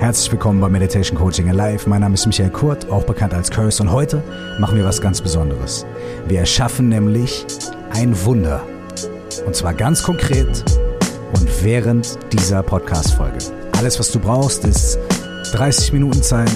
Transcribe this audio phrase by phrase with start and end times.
[0.00, 1.86] Herzlich willkommen bei Meditation Coaching Alive.
[1.86, 4.22] Mein Name ist Michael Kurt, auch bekannt als Curse, und heute
[4.58, 5.84] machen wir was ganz Besonderes.
[6.26, 7.44] Wir erschaffen nämlich
[7.90, 8.62] ein Wunder.
[9.44, 10.64] Und zwar ganz konkret
[11.34, 13.38] und während dieser Podcast-Folge.
[13.76, 14.98] Alles, was du brauchst, ist
[15.52, 16.48] 30 Minuten Zeit,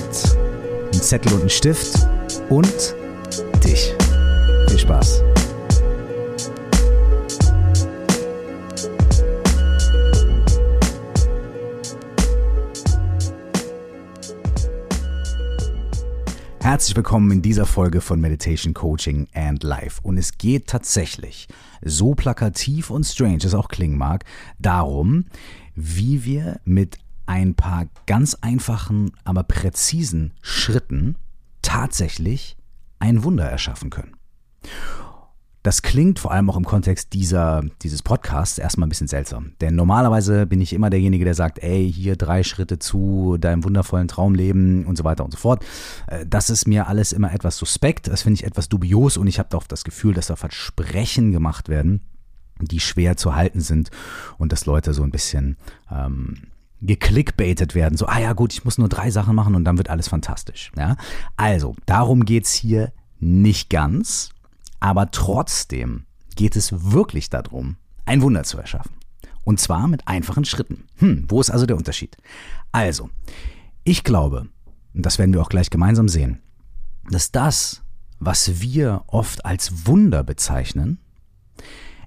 [0.94, 1.98] ein Zettel und ein Stift
[2.48, 2.94] und
[3.62, 3.94] dich.
[4.68, 5.23] Viel Spaß.
[16.64, 20.00] Herzlich willkommen in dieser Folge von Meditation Coaching and Life.
[20.02, 21.46] Und es geht tatsächlich,
[21.82, 24.24] so plakativ und strange es auch klingen mag,
[24.58, 25.26] darum,
[25.74, 26.96] wie wir mit
[27.26, 31.16] ein paar ganz einfachen, aber präzisen Schritten
[31.60, 32.56] tatsächlich
[32.98, 34.16] ein Wunder erschaffen können.
[35.64, 39.52] Das klingt vor allem auch im Kontext dieser, dieses Podcasts erstmal ein bisschen seltsam.
[39.62, 44.06] Denn normalerweise bin ich immer derjenige, der sagt, ey, hier drei Schritte zu deinem wundervollen
[44.06, 45.64] Traumleben und so weiter und so fort.
[46.06, 48.08] Äh, das ist mir alles immer etwas suspekt.
[48.08, 51.70] Das finde ich etwas dubios und ich habe auch das Gefühl, dass da Versprechen gemacht
[51.70, 52.02] werden,
[52.60, 53.90] die schwer zu halten sind
[54.36, 55.56] und dass Leute so ein bisschen
[55.90, 56.42] ähm,
[56.82, 57.96] geklickbaitet werden.
[57.96, 60.72] So, ah ja gut, ich muss nur drei Sachen machen und dann wird alles fantastisch.
[60.76, 60.98] Ja?
[61.38, 64.33] Also, darum geht es hier nicht ganz.
[64.84, 66.04] Aber trotzdem
[66.36, 68.92] geht es wirklich darum, ein Wunder zu erschaffen.
[69.42, 70.84] Und zwar mit einfachen Schritten.
[70.98, 72.18] Hm, wo ist also der Unterschied?
[72.70, 73.08] Also,
[73.84, 74.46] ich glaube,
[74.92, 76.42] und das werden wir auch gleich gemeinsam sehen,
[77.10, 77.82] dass das,
[78.18, 80.98] was wir oft als Wunder bezeichnen,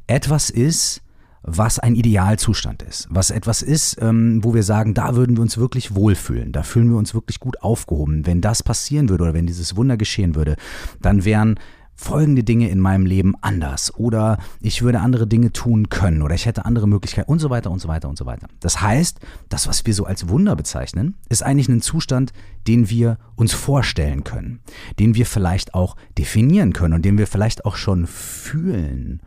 [0.05, 1.01] etwas ist,
[1.41, 5.57] was ein Idealzustand ist, was etwas ist, ähm, wo wir sagen, da würden wir uns
[5.57, 8.27] wirklich wohlfühlen, da fühlen wir uns wirklich gut aufgehoben.
[8.27, 10.57] Wenn das passieren würde oder wenn dieses Wunder geschehen würde,
[11.01, 11.59] dann wären
[11.97, 16.45] folgende Dinge in meinem Leben anders oder ich würde andere Dinge tun können oder ich
[16.45, 18.47] hätte andere Möglichkeiten und so weiter und so weiter und so weiter.
[18.59, 22.31] Das heißt, das, was wir so als Wunder bezeichnen, ist eigentlich ein Zustand,
[22.67, 24.59] den wir uns vorstellen können,
[24.99, 29.21] den wir vielleicht auch definieren können und den wir vielleicht auch schon fühlen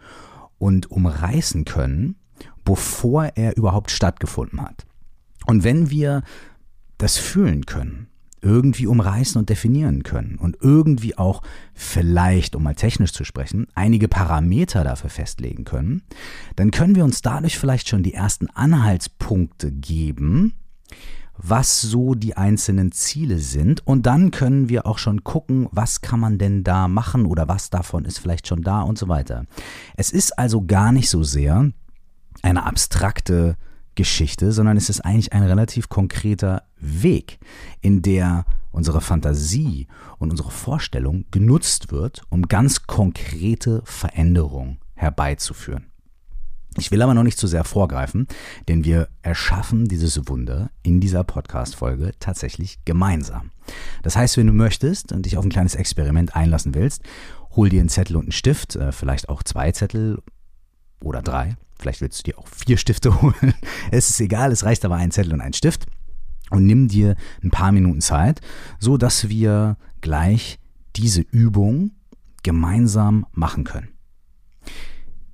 [0.58, 2.16] und umreißen können,
[2.64, 4.86] bevor er überhaupt stattgefunden hat.
[5.46, 6.22] Und wenn wir
[6.98, 8.06] das fühlen können,
[8.42, 11.42] irgendwie umreißen und definieren können und irgendwie auch
[11.74, 16.02] vielleicht, um mal technisch zu sprechen, einige Parameter dafür festlegen können,
[16.56, 20.54] dann können wir uns dadurch vielleicht schon die ersten Anhaltspunkte geben,
[21.42, 26.20] was so die einzelnen Ziele sind und dann können wir auch schon gucken, was kann
[26.20, 29.46] man denn da machen oder was davon ist vielleicht schon da und so weiter.
[29.96, 31.70] Es ist also gar nicht so sehr
[32.42, 33.56] eine abstrakte
[33.94, 37.38] Geschichte, sondern es ist eigentlich ein relativ konkreter Weg,
[37.80, 45.86] in der unsere Fantasie und unsere Vorstellung genutzt wird, um ganz konkrete Veränderungen herbeizuführen.
[46.76, 48.28] Ich will aber noch nicht zu sehr vorgreifen,
[48.68, 53.50] denn wir erschaffen dieses Wunder in dieser Podcast-Folge tatsächlich gemeinsam.
[54.02, 57.02] Das heißt, wenn du möchtest und dich auf ein kleines Experiment einlassen willst,
[57.56, 60.22] hol dir einen Zettel und einen Stift, äh, vielleicht auch zwei Zettel
[61.02, 61.56] oder drei.
[61.80, 63.54] Vielleicht willst du dir auch vier Stifte holen.
[63.90, 65.86] Es ist egal, es reicht aber ein Zettel und ein Stift.
[66.50, 67.14] Und nimm dir
[67.44, 68.40] ein paar Minuten Zeit,
[68.80, 70.58] so dass wir gleich
[70.96, 71.92] diese Übung
[72.42, 73.88] gemeinsam machen können.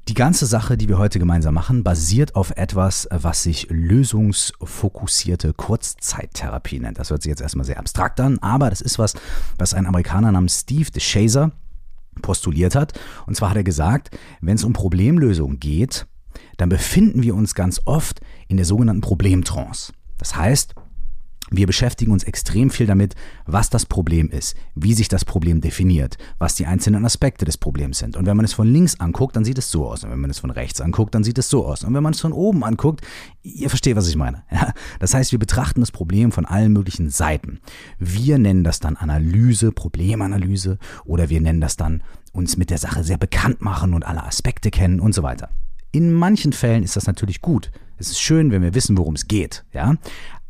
[0.09, 6.78] Die ganze Sache, die wir heute gemeinsam machen, basiert auf etwas, was sich lösungsfokussierte Kurzzeittherapie
[6.78, 6.99] nennt.
[6.99, 9.15] Das hört sich jetzt erstmal sehr abstrakt an, aber das ist was,
[9.59, 11.51] was ein Amerikaner namens Steve DeShazer
[12.23, 12.99] postuliert hat.
[13.27, 16.07] Und zwar hat er gesagt, wenn es um Problemlösung geht,
[16.56, 19.92] dann befinden wir uns ganz oft in der sogenannten Problemtrance.
[20.19, 20.74] Das heißt,
[21.50, 23.14] wir beschäftigen uns extrem viel damit,
[23.44, 27.98] was das Problem ist, wie sich das Problem definiert, was die einzelnen Aspekte des Problems
[27.98, 28.16] sind.
[28.16, 30.02] Und wenn man es von links anguckt, dann sieht es so aus.
[30.02, 31.84] Und wenn man es von rechts anguckt, dann sieht es so aus.
[31.84, 33.03] Und wenn man es von oben anguckt,
[33.44, 34.42] ihr versteht, was ich meine.
[34.50, 34.72] Ja?
[34.98, 37.60] Das heißt, wir betrachten das Problem von allen möglichen Seiten.
[38.00, 43.04] Wir nennen das dann Analyse, Problemanalyse oder wir nennen das dann uns mit der Sache
[43.04, 45.50] sehr bekannt machen und alle Aspekte kennen und so weiter.
[45.92, 47.70] In manchen Fällen ist das natürlich gut.
[47.98, 49.97] Es ist schön, wenn wir wissen, worum es geht, ja.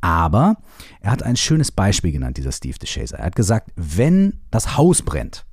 [0.00, 0.56] Aber
[1.00, 3.18] er hat ein schönes Beispiel genannt, dieser Steve DeShazer.
[3.18, 5.46] Er hat gesagt, wenn das Haus brennt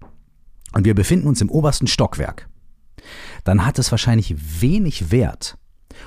[0.73, 2.49] und wir befinden uns im obersten Stockwerk,
[3.43, 5.57] dann hat es wahrscheinlich wenig Wert,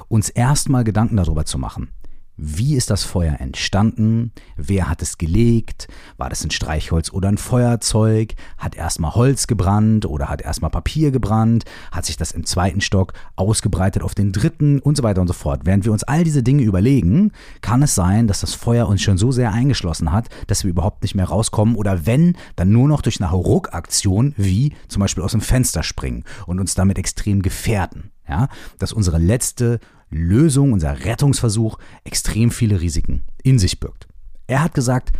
[0.08, 1.90] uns erstmal Gedanken darüber zu machen,
[2.36, 4.32] wie ist das Feuer entstanden?
[4.56, 5.88] Wer hat es gelegt?
[6.18, 8.34] War das ein Streichholz oder ein Feuerzeug?
[8.58, 11.64] Hat erstmal Holz gebrannt oder hat erstmal Papier gebrannt?
[11.90, 15.32] Hat sich das im zweiten Stock ausgebreitet auf den dritten und so weiter und so
[15.32, 15.62] fort?
[15.64, 19.16] Während wir uns all diese Dinge überlegen, kann es sein, dass das Feuer uns schon
[19.16, 23.00] so sehr eingeschlossen hat, dass wir überhaupt nicht mehr rauskommen oder wenn, dann nur noch
[23.00, 28.10] durch eine Ruckaktion wie zum Beispiel aus dem Fenster springen und uns damit extrem gefährden.
[28.28, 28.48] Ja,
[28.80, 29.78] dass unsere letzte
[30.16, 34.08] Lösung, unser Rettungsversuch extrem viele Risiken in sich birgt.
[34.46, 35.12] Er hat gesagt,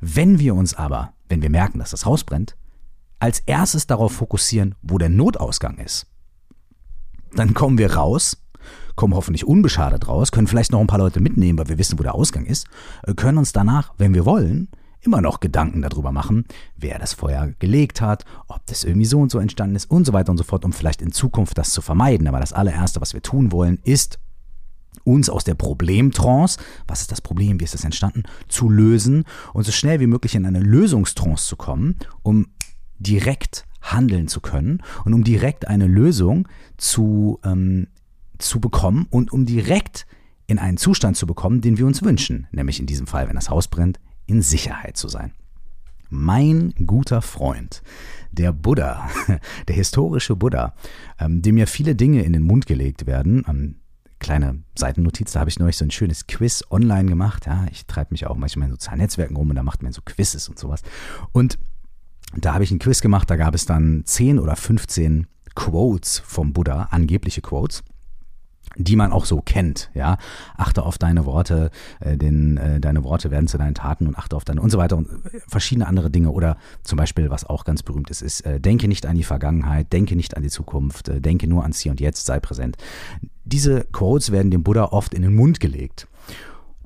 [0.00, 2.56] wenn wir uns aber, wenn wir merken, dass das Haus brennt,
[3.18, 6.06] als erstes darauf fokussieren, wo der Notausgang ist,
[7.34, 8.36] dann kommen wir raus,
[8.94, 12.02] kommen hoffentlich unbeschadet raus, können vielleicht noch ein paar Leute mitnehmen, weil wir wissen, wo
[12.02, 12.66] der Ausgang ist,
[13.04, 14.68] äh, können uns danach, wenn wir wollen,
[15.00, 16.44] immer noch Gedanken darüber machen,
[16.76, 20.12] wer das Feuer gelegt hat, ob das irgendwie so und so entstanden ist und so
[20.12, 22.26] weiter und so fort, um vielleicht in Zukunft das zu vermeiden.
[22.26, 24.18] Aber das allererste, was wir tun wollen, ist
[25.04, 29.24] uns aus der Problemtrance, was ist das Problem, wie ist das entstanden, zu lösen
[29.54, 32.48] und so schnell wie möglich in eine Lösungstrance zu kommen, um
[32.98, 37.88] direkt handeln zu können und um direkt eine Lösung zu, ähm,
[38.38, 40.06] zu bekommen und um direkt
[40.46, 43.50] in einen Zustand zu bekommen, den wir uns wünschen, nämlich in diesem Fall, wenn das
[43.50, 45.32] Haus brennt, in Sicherheit zu sein.
[46.10, 47.82] Mein guter Freund,
[48.32, 49.08] der Buddha,
[49.68, 50.74] der historische Buddha,
[51.18, 53.76] ähm, dem ja viele Dinge in den Mund gelegt werden, ähm,
[54.18, 57.46] kleine Seitennotiz, da habe ich neulich so ein schönes Quiz online gemacht.
[57.46, 60.02] Ja, ich treibe mich auch manchmal in sozialen Netzwerken rum und da macht man so
[60.04, 60.82] Quizzes und sowas.
[61.32, 61.58] Und
[62.36, 66.52] da habe ich ein Quiz gemacht, da gab es dann 10 oder 15 Quotes vom
[66.52, 67.82] Buddha, angebliche Quotes
[68.78, 70.16] die man auch so kennt, ja.
[70.56, 71.70] Achte auf deine Worte,
[72.00, 74.78] äh, denn äh, deine Worte werden zu deinen Taten und achte auf deine und so
[74.78, 76.30] weiter und äh, verschiedene andere Dinge.
[76.30, 79.92] Oder zum Beispiel, was auch ganz berühmt ist, ist, äh, denke nicht an die Vergangenheit,
[79.92, 82.76] denke nicht an die Zukunft, äh, denke nur ans Hier und Jetzt, sei präsent.
[83.44, 86.06] Diese Quotes werden dem Buddha oft in den Mund gelegt.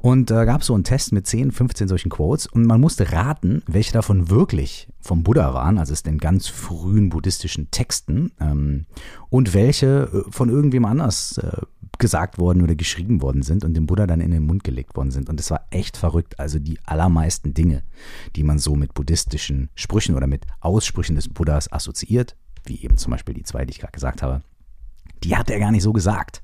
[0.03, 2.81] Und da äh, gab es so einen Test mit 10, 15 solchen Quotes und man
[2.81, 8.33] musste raten, welche davon wirklich vom Buddha waren, also es den ganz frühen buddhistischen Texten,
[8.41, 8.87] ähm,
[9.31, 11.57] und welche äh, von irgendwem anders äh,
[12.03, 15.13] gesagt worden oder geschrieben worden sind und dem Buddha dann in den Mund gelegt worden
[15.13, 15.31] sind.
[15.31, 16.39] Und es war echt verrückt.
[16.41, 17.85] Also die allermeisten Dinge,
[18.35, 23.13] die man so mit buddhistischen Sprüchen oder mit Aussprüchen des Buddhas assoziiert, wie eben zum
[23.13, 24.43] Beispiel die zwei, die ich gerade gesagt habe,
[25.23, 26.43] die hat er gar nicht so gesagt.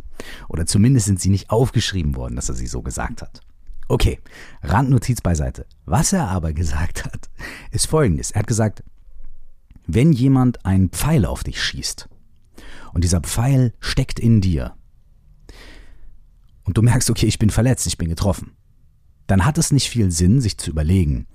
[0.49, 3.41] Oder zumindest sind sie nicht aufgeschrieben worden, dass er sie so gesagt hat.
[3.89, 4.21] Okay,
[4.63, 5.67] Randnotiz beiseite.
[5.87, 7.29] Was er aber gesagt hat,
[7.73, 8.31] ist folgendes.
[8.31, 8.85] Er hat gesagt,
[9.89, 12.09] wenn jemand einen Pfeil auf dich schießt
[12.95, 14.78] und dieser Pfeil steckt in dir
[16.69, 18.53] und du merkst, okay, ich bin verletzt, ich bin getroffen,
[19.27, 21.27] dann hat es nicht viel Sinn, sich zu überlegen,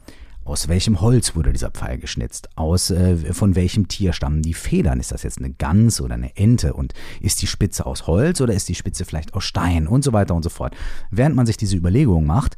[0.45, 2.49] aus welchem Holz wurde dieser Pfeil geschnitzt?
[2.55, 4.99] Aus äh, von welchem Tier stammen die Federn?
[4.99, 6.75] Ist das jetzt eine Gans oder eine Ente?
[6.75, 10.13] Und ist die Spitze aus Holz oder ist die Spitze vielleicht aus Stein und so
[10.13, 10.75] weiter und so fort?
[11.09, 12.55] Während man sich diese Überlegungen macht,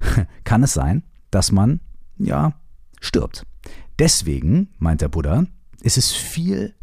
[0.44, 1.78] kann es sein, dass man
[2.18, 2.54] ja
[3.00, 3.46] stirbt.
[4.00, 5.46] Deswegen, meint der Buddha,
[5.80, 6.74] ist es viel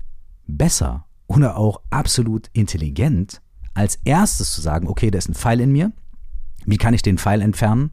[0.48, 3.42] besser oder auch absolut intelligent,
[3.73, 5.91] als erstes zu sagen, okay, da ist ein Pfeil in mir.
[6.65, 7.91] Wie kann ich den Pfeil entfernen?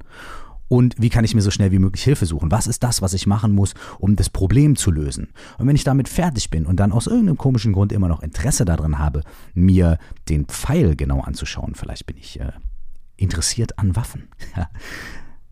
[0.71, 2.53] und wie kann ich mir so schnell wie möglich Hilfe suchen?
[2.53, 5.33] Was ist das, was ich machen muss, um das Problem zu lösen?
[5.59, 8.65] Und wenn ich damit fertig bin und dann aus irgendeinem komischen Grund immer noch Interesse
[8.65, 9.99] daran habe, mir
[10.29, 12.53] den Pfeil genau anzuschauen, vielleicht bin ich äh,
[13.17, 14.29] interessiert an Waffen,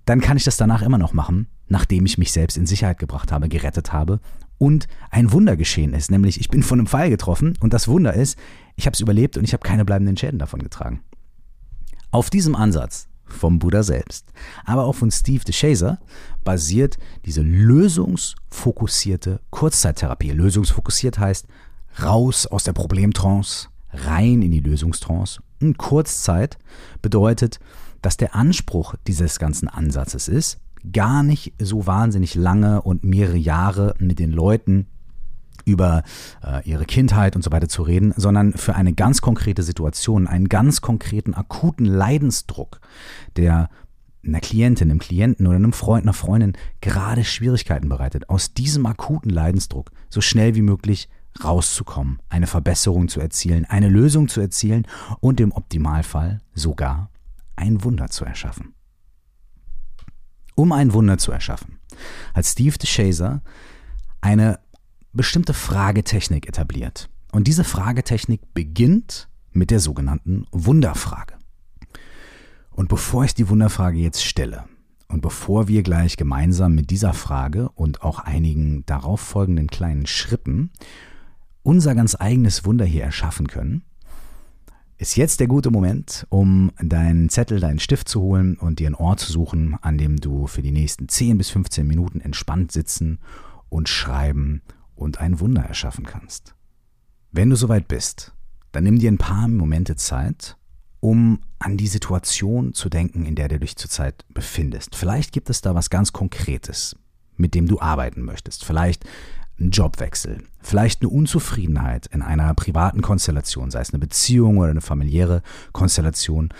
[0.09, 3.31] dann kann ich das danach immer noch machen, nachdem ich mich selbst in Sicherheit gebracht
[3.31, 4.21] habe, gerettet habe
[4.57, 8.15] und ein Wunder geschehen ist, nämlich ich bin von einem Pfeil getroffen und das Wunder
[8.15, 8.39] ist,
[8.77, 11.03] ich habe es überlebt und ich habe keine bleibenden Schäden davon getragen.
[12.11, 14.33] Auf diesem Ansatz vom Buddha selbst,
[14.65, 15.99] aber auch von Steve DeShazer
[16.43, 16.97] basiert
[17.27, 20.31] diese lösungsfokussierte Kurzzeittherapie.
[20.31, 21.47] Lösungsfokussiert heißt
[22.03, 25.43] raus aus der Problemtrance, rein in die Lösungstrance.
[25.61, 26.57] Und Kurzzeit
[27.03, 27.61] bedeutet,
[28.03, 30.61] dass der Anspruch dieses ganzen Ansatzes ist,
[30.93, 34.87] gar nicht so wahnsinnig lange und mehrere Jahre mit den Leuten
[35.65, 36.03] über
[36.43, 40.49] äh, ihre Kindheit und so weiter zu reden, sondern für eine ganz konkrete Situation, einen
[40.49, 42.81] ganz konkreten akuten Leidensdruck,
[43.37, 43.69] der
[44.25, 49.31] einer Klientin, einem Klienten oder einem Freund, einer Freundin gerade Schwierigkeiten bereitet, aus diesem akuten
[49.31, 51.09] Leidensdruck so schnell wie möglich
[51.43, 54.87] rauszukommen, eine Verbesserung zu erzielen, eine Lösung zu erzielen
[55.21, 57.11] und im Optimalfall sogar
[57.59, 58.75] ein Wunder zu erschaffen.
[60.55, 61.79] Um ein Wunder zu erschaffen,
[62.35, 63.43] hat Steve DeShazer
[64.21, 64.59] eine
[65.13, 67.09] bestimmte Fragetechnik etabliert.
[67.33, 71.35] Und diese Fragetechnik beginnt mit der sogenannten Wunderfrage.
[72.71, 74.65] Und bevor ich die Wunderfrage jetzt stelle
[75.09, 80.71] und bevor wir gleich gemeinsam mit dieser Frage und auch einigen darauf folgenden kleinen Schritten
[81.63, 83.83] unser ganz eigenes Wunder hier erschaffen können,
[84.99, 88.97] ist jetzt der gute Moment, um deinen Zettel, deinen Stift zu holen und dir einen
[88.97, 93.21] Ort zu suchen, an dem du für die nächsten 10 bis 15 Minuten entspannt sitzen
[93.69, 94.61] und schreiben
[94.97, 96.55] und ein Wunder erschaffen kannst.
[97.31, 98.33] Wenn du soweit bist,
[98.73, 100.57] dann nimm dir ein paar Momente Zeit,
[101.01, 104.97] um an die Situation zu denken, in der du dich zurzeit befindest.
[104.97, 106.97] Vielleicht gibt es da was ganz Konkretes,
[107.37, 108.65] mit dem du arbeiten möchtest.
[108.65, 109.05] Vielleicht
[109.61, 114.81] ein Jobwechsel, vielleicht eine Unzufriedenheit in einer privaten Konstellation, sei es eine Beziehung oder eine
[114.81, 116.51] familiäre Konstellation.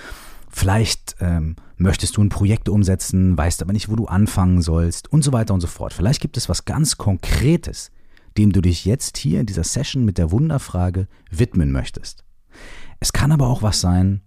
[0.51, 5.23] Vielleicht ähm, möchtest du ein Projekt umsetzen, weißt aber nicht, wo du anfangen sollst und
[5.23, 5.93] so weiter und so fort.
[5.93, 7.91] Vielleicht gibt es was ganz Konkretes,
[8.37, 12.25] dem du dich jetzt hier in dieser Session mit der Wunderfrage widmen möchtest.
[13.01, 14.23] Es kann aber auch was sein,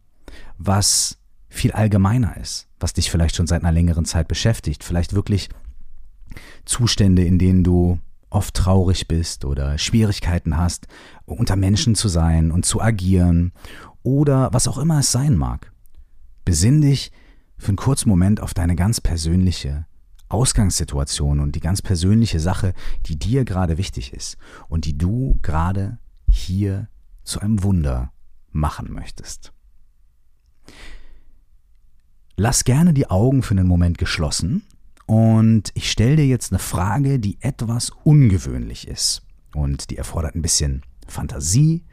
[0.58, 1.18] was
[1.50, 5.50] viel allgemeiner ist, was dich vielleicht schon seit einer längeren Zeit beschäftigt, vielleicht wirklich
[6.64, 8.00] Zustände, in denen du
[8.32, 10.88] oft traurig bist oder Schwierigkeiten hast,
[11.26, 13.52] unter Menschen zu sein und zu agieren
[14.02, 15.72] oder was auch immer es sein mag.
[16.44, 17.12] Besinn dich
[17.58, 19.86] für einen kurzen Moment auf deine ganz persönliche
[20.30, 22.74] Ausgangssituation und die ganz persönliche Sache,
[23.06, 24.38] die dir gerade wichtig ist
[24.70, 26.88] und die du gerade hier
[27.24, 28.14] zu einem Wunder
[28.50, 29.54] machen möchtest.
[32.38, 34.64] Lass gerne die Augen für einen Moment geschlossen
[35.12, 39.24] und ich stelle dir jetzt eine Frage, die etwas ungewöhnlich ist.
[39.54, 41.84] Und die erfordert ein bisschen Fantasie,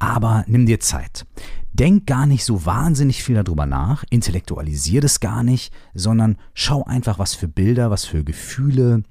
[0.00, 1.24] aber nimm dir Zeit.
[1.72, 7.20] Denk gar nicht so wahnsinnig viel darüber nach, intellektualisier das gar nicht, sondern schau einfach,
[7.20, 9.04] was für Bilder, was für Gefühle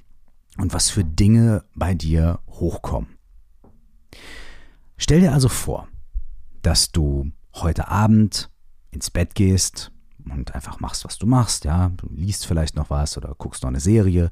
[0.58, 3.16] und was für Dinge bei dir hochkommen.
[4.98, 5.88] Stell dir also vor,
[6.63, 8.50] dass du heute Abend
[8.92, 9.94] ins Bett gehst,
[10.31, 11.89] und einfach machst, was du machst, ja.
[11.89, 14.29] Du liest vielleicht noch was oder guckst noch eine Serie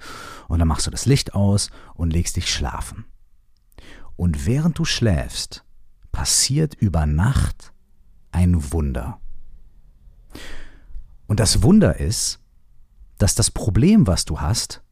[0.48, 3.06] und dann machst du das Licht aus und legst dich schlafen.
[4.16, 5.64] Und während du schläfst,
[6.12, 7.74] passiert über Nacht
[8.32, 9.20] ein Wunder.
[11.28, 12.40] Und das Wunder ist,
[13.18, 14.84] dass das Problem, was du hast,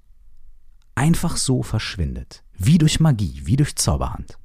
[0.95, 2.43] einfach so verschwindet.
[2.53, 4.37] Wie durch Magie, wie durch Zauberhand.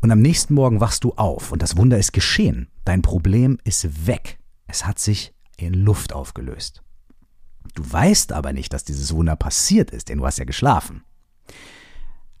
[0.00, 2.68] Und am nächsten Morgen wachst du auf und das Wunder ist geschehen.
[2.84, 4.38] Dein Problem ist weg.
[4.66, 6.82] Es hat sich in Luft aufgelöst.
[7.74, 11.04] Du weißt aber nicht, dass dieses Wunder passiert ist, denn du hast ja geschlafen.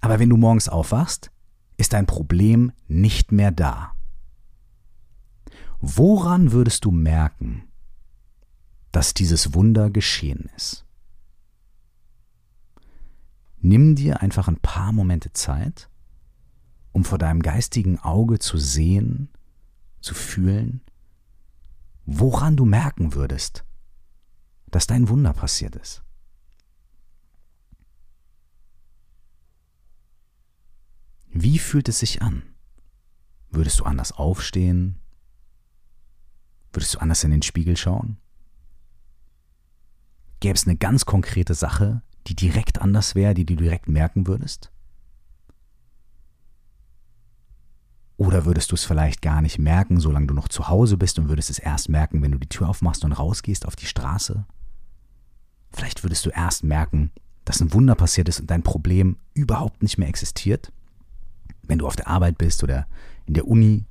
[0.00, 1.30] Aber wenn du morgens aufwachst,
[1.76, 3.92] ist dein Problem nicht mehr da.
[5.80, 7.64] Woran würdest du merken,
[8.92, 10.84] dass dieses Wunder geschehen ist?
[13.58, 15.90] Nimm dir einfach ein paar Momente Zeit,
[16.92, 19.28] um vor deinem geistigen Auge zu sehen,
[20.00, 20.80] zu fühlen,
[22.06, 23.64] woran du merken würdest,
[24.70, 26.02] dass dein Wunder passiert ist.
[31.26, 32.42] Wie fühlt es sich an?
[33.50, 35.00] Würdest du anders aufstehen?
[36.72, 38.18] Würdest du anders in den Spiegel schauen?
[40.40, 44.72] Gäbe es eine ganz konkrete Sache, die direkt anders wäre, die du direkt merken würdest?
[48.18, 51.28] Oder würdest du es vielleicht gar nicht merken, solange du noch zu Hause bist und
[51.28, 54.46] würdest es erst merken, wenn du die Tür aufmachst und rausgehst auf die Straße?
[55.70, 57.10] Vielleicht würdest du erst merken,
[57.44, 60.72] dass ein Wunder passiert ist und dein Problem überhaupt nicht mehr existiert,
[61.62, 62.86] wenn du auf der Arbeit bist oder
[63.26, 63.84] in der Uni.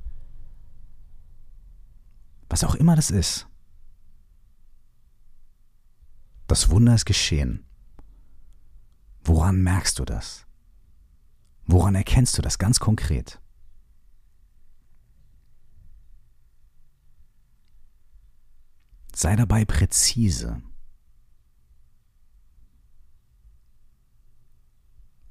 [2.50, 3.48] Was auch immer das ist.
[6.48, 7.66] Das Wunder ist geschehen.
[9.24, 10.46] Woran merkst du das?
[11.66, 13.40] Woran erkennst du das ganz konkret?
[19.18, 20.62] Sei dabei präzise.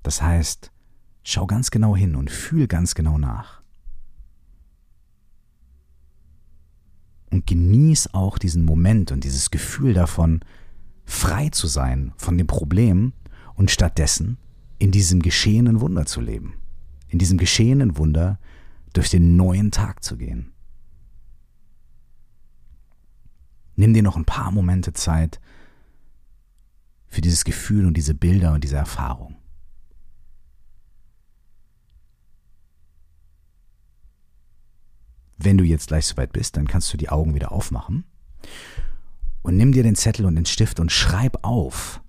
[0.03, 0.73] Das heißt,
[1.23, 3.63] schau ganz genau hin und fühl ganz genau nach.
[7.31, 10.41] Und genieß auch diesen Moment und dieses Gefühl davon,
[11.05, 13.13] frei zu sein von dem Problem
[13.55, 14.39] und stattdessen
[14.79, 16.55] in diesem geschehenen Wunder zu leben.
[17.09, 18.41] In diesem geschehenen Wunder
[18.95, 20.54] durch den neuen Tag zu gehen.
[23.77, 25.41] Nimm dir noch ein paar Momente Zeit
[27.07, 29.37] für dieses Gefühl und diese Bilder und diese Erfahrung.
[35.37, 38.05] Wenn du jetzt gleich soweit bist, dann kannst du die Augen wieder aufmachen
[39.43, 42.01] und nimm dir den Zettel und den Stift und schreib auf,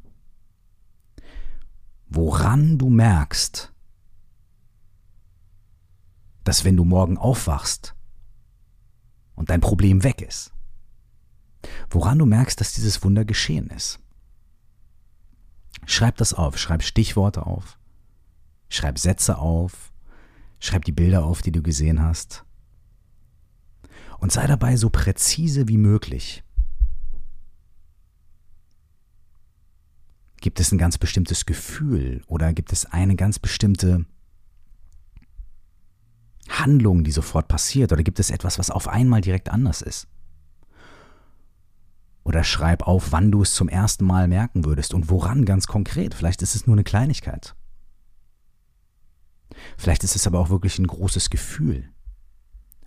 [2.08, 3.74] woran du merkst,
[6.46, 7.96] dass wenn du morgen aufwachst
[9.36, 10.55] und dein Problem weg ist,
[11.90, 14.00] woran du merkst, dass dieses Wunder geschehen ist.
[15.86, 17.78] Schreib das auf, schreib Stichworte auf,
[18.70, 19.94] schreib Sätze auf,
[20.60, 22.44] schreib die Bilder auf, die du gesehen hast.
[24.20, 26.44] Und sei dabei so präzise wie möglich.
[30.42, 34.06] Gibt es ein ganz bestimmtes Gefühl oder gibt es eine ganz bestimmte
[36.50, 40.08] Handlung, die sofort passiert oder gibt es etwas, was auf einmal direkt anders ist?
[42.26, 46.16] Oder schreib auf, wann du es zum ersten Mal merken würdest und woran ganz konkret.
[46.16, 47.56] Vielleicht ist es nur eine Kleinigkeit.
[49.78, 51.88] Vielleicht ist es aber auch wirklich ein großes Gefühl.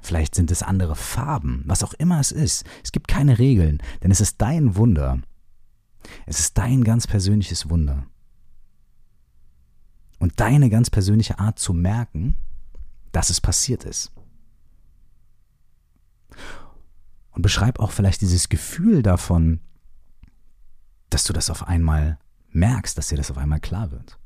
[0.01, 2.65] Vielleicht sind es andere Farben, was auch immer es ist.
[2.83, 5.21] Es gibt keine Regeln, denn es ist dein Wunder.
[6.27, 8.07] Es ist dein ganz persönliches Wunder.
[10.19, 12.37] Und deine ganz persönliche Art zu merken,
[13.13, 14.11] dass es passiert ist.
[17.39, 19.61] Und beschreib auch vielleicht dieses Gefühl davon,
[21.09, 22.19] dass du das auf einmal
[22.51, 24.19] merkst, dass dir das auf einmal klar wird.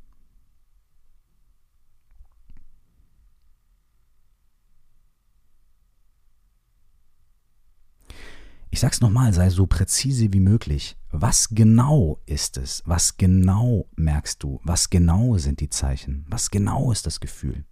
[8.71, 10.97] Ich sag's nochmal, sei so präzise wie möglich.
[11.11, 12.83] Was genau ist es?
[12.87, 14.59] Was genau merkst du?
[14.65, 16.25] Was genau sind die Zeichen?
[16.31, 17.67] Was genau ist das Gefühl?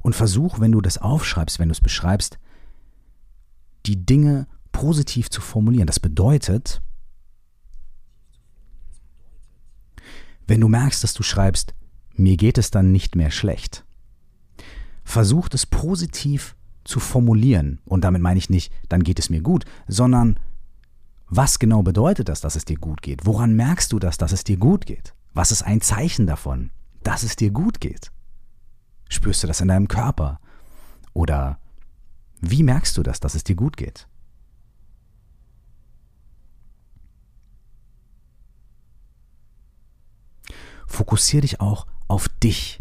[0.00, 2.38] Und versuch, wenn du das aufschreibst, wenn du es beschreibst,
[3.86, 5.86] die Dinge positiv zu formulieren.
[5.86, 6.82] Das bedeutet,
[10.46, 11.74] wenn du merkst, dass du schreibst,
[12.14, 13.84] mir geht es dann nicht mehr schlecht,
[15.04, 17.80] versuch es positiv zu formulieren.
[17.84, 20.38] Und damit meine ich nicht, dann geht es mir gut, sondern
[21.28, 23.26] was genau bedeutet das, dass es dir gut geht?
[23.26, 25.14] Woran merkst du das, dass es dir gut geht?
[25.34, 26.70] Was ist ein Zeichen davon,
[27.02, 28.10] dass es dir gut geht?
[29.08, 30.40] Spürst du das in deinem Körper?
[31.12, 31.58] Oder
[32.40, 34.06] wie merkst du das, dass es dir gut geht?
[40.86, 42.80] Fokussiere dich auch auf dich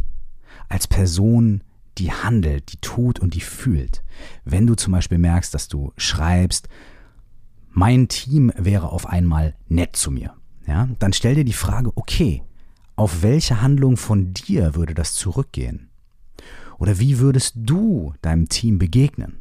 [0.70, 1.64] als Person,
[1.98, 4.04] die handelt, die tut und die fühlt.
[4.46, 6.70] Wenn du zum Beispiel merkst, dass du schreibst,
[7.70, 12.44] mein Team wäre auf einmal nett zu mir, ja, dann stell dir die Frage, okay,
[12.96, 15.87] auf welche Handlung von dir würde das zurückgehen?
[16.80, 19.40] Oder wie würdest du deinem Team begegnen?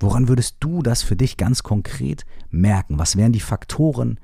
[0.00, 2.98] Woran würdest du das für dich ganz konkret merken?
[2.98, 4.20] Was wären die Faktoren,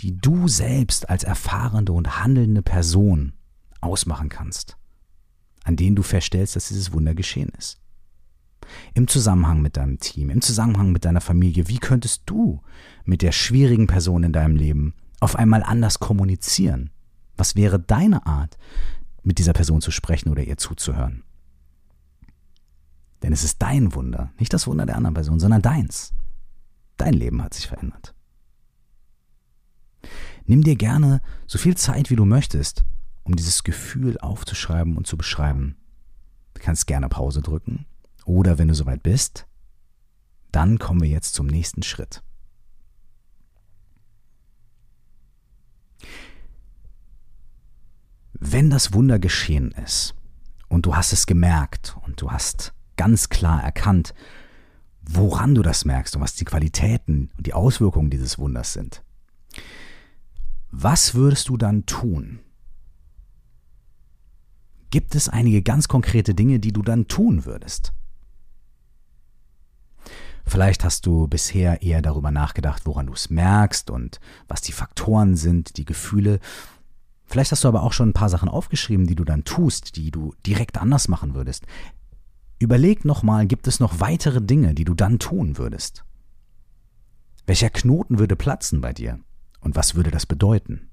[0.00, 3.32] die du selbst als erfahrene und handelnde Person
[3.80, 4.76] ausmachen kannst?
[5.64, 7.80] an denen du feststellst, dass dieses Wunder geschehen ist.
[8.94, 12.62] Im Zusammenhang mit deinem Team, im Zusammenhang mit deiner Familie, wie könntest du
[13.04, 16.90] mit der schwierigen Person in deinem Leben auf einmal anders kommunizieren?
[17.36, 18.56] Was wäre deine Art,
[19.24, 21.24] mit dieser Person zu sprechen oder ihr zuzuhören?
[23.22, 26.12] Denn es ist dein Wunder, nicht das Wunder der anderen Person, sondern deins.
[26.96, 28.14] Dein Leben hat sich verändert.
[30.44, 32.84] Nimm dir gerne so viel Zeit, wie du möchtest,
[33.22, 35.76] um dieses Gefühl aufzuschreiben und zu beschreiben.
[36.52, 37.86] Du kannst gerne Pause drücken
[38.26, 39.46] oder wenn du soweit bist,
[40.52, 42.22] dann kommen wir jetzt zum nächsten Schritt.
[48.34, 50.14] Wenn das Wunder geschehen ist
[50.68, 54.14] und du hast es gemerkt und du hast ganz klar erkannt,
[55.02, 59.02] woran du das merkst und was die Qualitäten und die Auswirkungen dieses Wunders sind,
[60.70, 62.40] was würdest du dann tun?
[64.94, 67.92] gibt es einige ganz konkrete Dinge, die du dann tun würdest.
[70.46, 75.34] Vielleicht hast du bisher eher darüber nachgedacht, woran du es merkst und was die Faktoren
[75.34, 76.38] sind, die Gefühle.
[77.26, 80.10] Vielleicht hast du aber auch schon ein paar Sachen aufgeschrieben, die du dann tust, die
[80.10, 81.64] du direkt anders machen würdest.
[82.58, 86.04] Überleg nochmal, gibt es noch weitere Dinge, die du dann tun würdest?
[87.46, 89.20] Welcher Knoten würde platzen bei dir?
[89.60, 90.90] Und was würde das bedeuten?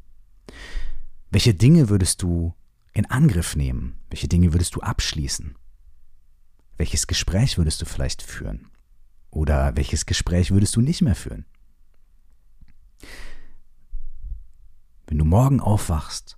[1.30, 2.54] Welche Dinge würdest du
[2.94, 4.00] in Angriff nehmen?
[4.10, 5.56] Welche Dinge würdest du abschließen?
[6.78, 8.67] Welches Gespräch würdest du vielleicht führen?
[9.30, 11.46] Oder welches Gespräch würdest du nicht mehr führen?
[15.12, 16.38] Wenn du morgen aufwachst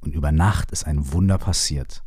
[0.00, 2.04] und über Nacht ist ein Wunder passiert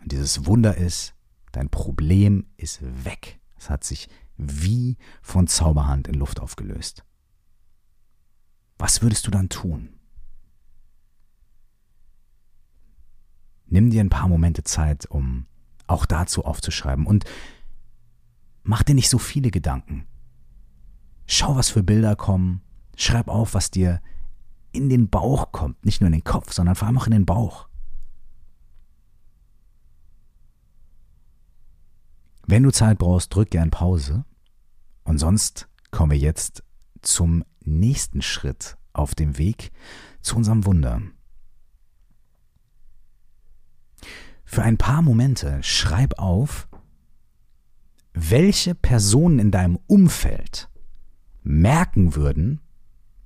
[0.00, 1.14] und dieses Wunder ist,
[1.52, 3.38] dein Problem ist weg.
[3.58, 7.04] Es hat sich wie von Zauberhand in Luft aufgelöst.
[8.78, 9.90] Was würdest du dann tun?
[13.66, 15.44] nimm dir ein paar Momente Zeit, um
[15.86, 17.26] auch dazu aufzuschreiben und
[18.62, 20.06] mach dir nicht so viele Gedanken.
[21.26, 22.62] Schau, was für Bilder kommen,
[22.96, 24.00] schreib auf, was dir
[24.72, 27.26] in den Bauch kommt, nicht nur in den Kopf, sondern vor allem auch in den
[27.26, 27.68] Bauch.
[32.46, 34.24] Wenn du Zeit brauchst, drück gern Pause
[35.04, 36.62] und sonst kommen wir jetzt
[37.02, 39.70] zum nächsten Schritt auf dem Weg
[40.22, 41.02] zu unserem Wunder.
[44.48, 46.68] für ein paar Momente schreib auf,
[48.14, 50.70] welche Personen in deinem Umfeld
[51.42, 52.62] merken würden,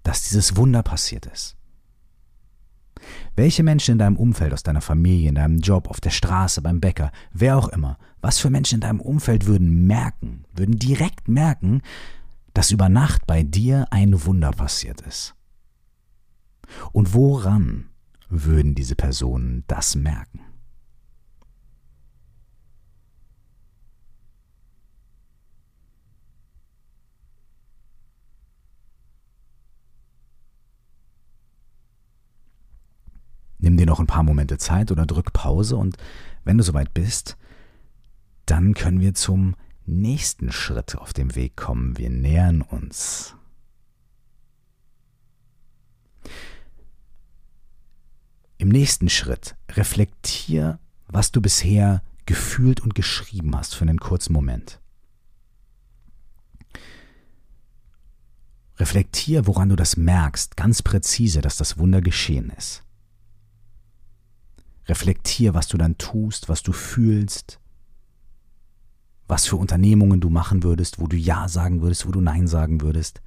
[0.02, 1.56] dass dieses Wunder passiert ist.
[3.34, 6.80] Welche Menschen in deinem Umfeld, aus deiner Familie, in deinem Job, auf der Straße, beim
[6.80, 11.82] Bäcker, wer auch immer, was für Menschen in deinem Umfeld würden merken, würden direkt merken,
[12.54, 15.34] dass über Nacht bei dir ein Wunder passiert ist?
[16.92, 17.86] Und woran
[18.28, 20.40] würden diese Personen das merken?
[33.62, 35.96] Nimm dir noch ein paar Momente Zeit oder drück Pause und
[36.42, 37.36] wenn du soweit bist,
[38.44, 39.54] dann können wir zum
[39.86, 41.96] nächsten Schritt auf dem Weg kommen.
[41.96, 43.36] Wir nähern uns.
[48.58, 54.80] Im nächsten Schritt reflektier, was du bisher gefühlt und geschrieben hast für einen kurzen Moment.
[58.76, 62.82] Reflektier, woran du das merkst, ganz präzise, dass das Wunder geschehen ist.
[64.92, 67.58] Reflektier, was du dann tust, was du fühlst,
[69.26, 72.82] was für Unternehmungen du machen würdest, wo du Ja sagen würdest, wo du Nein sagen
[72.82, 73.22] würdest.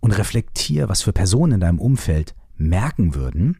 [0.00, 3.58] Und reflektier, was für Personen in deinem Umfeld merken würden,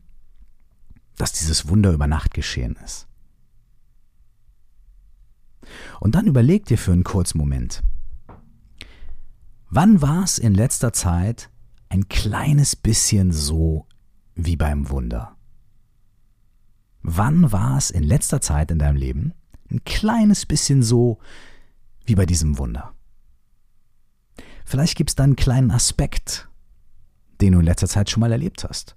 [1.19, 3.07] dass dieses Wunder über Nacht geschehen ist.
[6.01, 7.83] Und dann überleg dir für einen kurzen Moment,
[9.69, 11.51] wann war es in letzter Zeit
[11.91, 13.85] ein kleines bisschen so
[14.35, 15.36] wie beim Wunder?
[17.09, 19.33] Wann war es in letzter Zeit in deinem Leben
[19.71, 21.21] ein kleines bisschen so
[22.05, 22.95] wie bei diesem Wunder?
[24.65, 26.49] Vielleicht gibt es da einen kleinen Aspekt,
[27.41, 28.97] den du in letzter Zeit schon mal erlebt hast.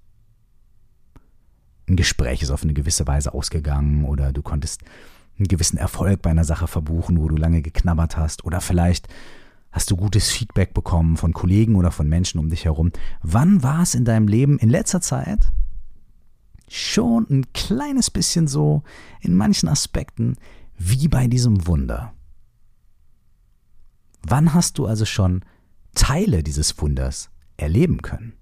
[1.88, 4.82] Ein Gespräch ist auf eine gewisse Weise ausgegangen oder du konntest
[5.38, 9.06] einen gewissen Erfolg bei einer Sache verbuchen, wo du lange geknabbert hast oder vielleicht
[9.70, 12.90] hast du gutes Feedback bekommen von Kollegen oder von Menschen um dich herum.
[13.22, 15.52] Wann war es in deinem Leben in letzter Zeit
[16.70, 18.84] schon ein kleines bisschen so
[19.20, 20.36] in manchen Aspekten
[20.78, 22.14] wie bei diesem Wunder.
[24.22, 25.44] Wann hast du also schon
[25.94, 28.34] Teile dieses Wunders erleben können?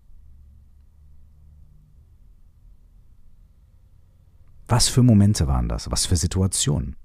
[4.67, 5.91] Was für Momente waren das?
[5.91, 6.97] Was für Situationen?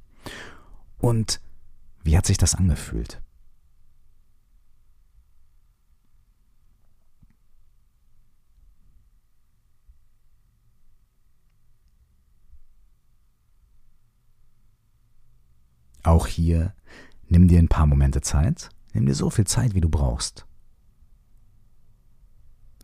[0.97, 1.39] Und
[2.03, 3.21] wie hat sich das angefühlt?
[16.04, 16.74] Auch hier
[17.30, 20.46] nimm dir ein paar Momente Zeit, nimm dir so viel Zeit, wie du brauchst.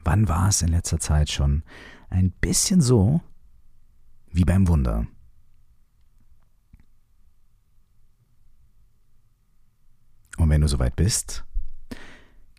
[0.04, 1.64] Wann war es in letzter Zeit schon
[2.10, 3.22] ein bisschen so
[4.32, 5.06] wie beim Wunder?
[10.38, 11.44] Und wenn du soweit bist,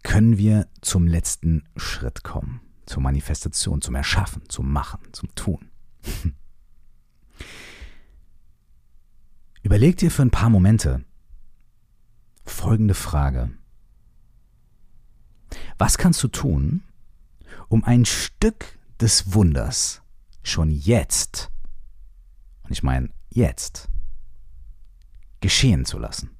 [0.02, 5.70] können wir zum letzten Schritt kommen, zur Manifestation, zum Erschaffen, zum Machen, zum Tun.
[9.62, 11.04] Überleg dir für ein paar Momente
[12.44, 13.50] folgende Frage.
[15.78, 16.82] Was kannst du tun,
[17.68, 20.02] um ein Stück des Wunders
[20.42, 21.50] schon jetzt,
[22.62, 23.88] und ich meine jetzt,
[25.40, 26.30] geschehen zu lassen?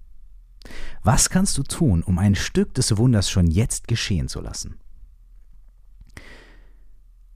[1.03, 4.79] Was kannst du tun, um ein Stück des Wunders schon jetzt geschehen zu lassen?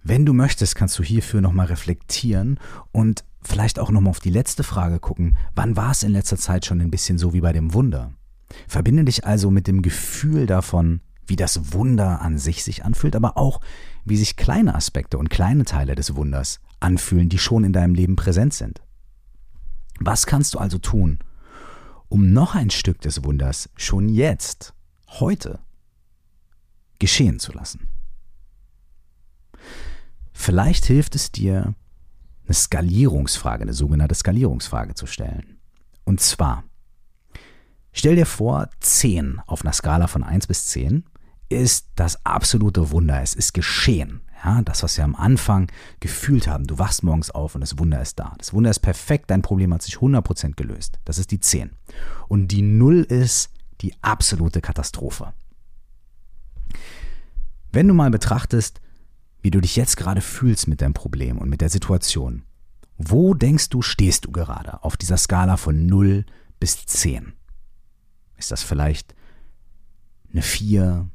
[0.02, 2.60] Wenn du möchtest, kannst du hierfür nochmal reflektieren
[2.92, 5.36] und vielleicht auch nochmal auf die letzte Frage gucken.
[5.54, 8.12] Wann war es in letzter Zeit schon ein bisschen so wie bei dem Wunder?
[8.68, 13.36] Verbinde dich also mit dem Gefühl davon, wie das Wunder an sich sich anfühlt, aber
[13.36, 13.60] auch,
[14.04, 18.16] wie sich kleine Aspekte und kleine Teile des Wunders anfühlen, die schon in deinem Leben
[18.16, 18.82] präsent sind.
[20.00, 21.18] Was kannst du also tun,
[22.08, 24.74] um noch ein Stück des Wunders schon jetzt,
[25.08, 25.60] heute,
[26.98, 27.88] geschehen zu lassen?
[30.32, 31.74] Vielleicht hilft es dir,
[32.46, 35.58] eine Skalierungsfrage, eine sogenannte Skalierungsfrage zu stellen.
[36.04, 36.64] Und zwar,
[37.92, 41.04] stell dir vor, 10 auf einer Skala von 1 bis 10
[41.48, 43.22] ist das absolute Wunder.
[43.22, 44.20] Es ist geschehen.
[44.44, 46.66] Ja, das, was wir am Anfang gefühlt haben.
[46.66, 48.34] Du wachst morgens auf und das Wunder ist da.
[48.36, 50.98] Das Wunder ist perfekt, dein Problem hat sich 100% gelöst.
[51.06, 51.70] Das ist die 10.
[52.28, 55.32] Und die 0 ist die absolute Katastrophe.
[57.72, 58.80] Wenn du mal betrachtest,
[59.44, 62.44] wie du dich jetzt gerade fühlst mit deinem Problem und mit der Situation.
[62.96, 66.24] Wo denkst du, stehst du gerade auf dieser Skala von 0
[66.58, 67.34] bis 10?
[68.38, 69.14] Ist das vielleicht
[70.32, 71.06] eine 4?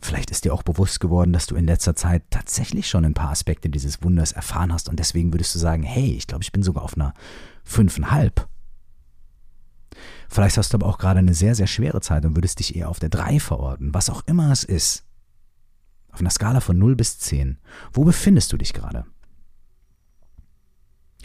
[0.00, 3.30] Vielleicht ist dir auch bewusst geworden, dass du in letzter Zeit tatsächlich schon ein paar
[3.30, 6.64] Aspekte dieses Wunders erfahren hast und deswegen würdest du sagen, hey, ich glaube, ich bin
[6.64, 7.14] sogar auf einer
[7.70, 8.46] 5,5.
[10.28, 12.88] Vielleicht hast du aber auch gerade eine sehr, sehr schwere Zeit und würdest dich eher
[12.88, 15.05] auf der 3 verorten, was auch immer es ist.
[16.16, 17.58] Auf einer Skala von 0 bis 10.
[17.92, 19.04] Wo befindest du dich gerade?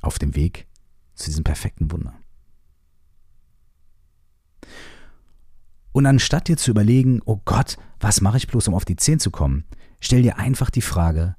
[0.02, 0.68] Auf dem Weg
[1.14, 2.14] zu diesem perfekten Wunder.
[5.94, 9.22] Und anstatt dir zu überlegen, oh Gott, was mache ich bloß, um auf die 10
[9.22, 9.64] zu kommen,
[10.02, 11.38] stell dir einfach die Frage,